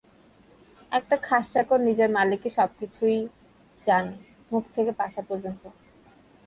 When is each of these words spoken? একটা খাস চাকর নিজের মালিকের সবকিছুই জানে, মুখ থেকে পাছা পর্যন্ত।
একটা 0.91 1.15
খাস 1.17 1.45
চাকর 1.53 1.79
নিজের 1.79 2.09
মালিকের 2.09 2.53
সবকিছুই 2.53 3.17
জানে, 3.87 4.15
মুখ 4.51 4.63
থেকে 4.75 4.91
পাছা 4.91 5.21
পর্যন্ত। 5.29 5.63